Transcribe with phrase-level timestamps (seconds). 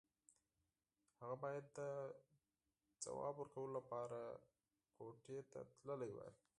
[1.21, 1.79] هغه بايد د
[3.03, 4.19] ځواب ورکولو لپاره
[4.95, 6.31] کوټې ته تللی وای.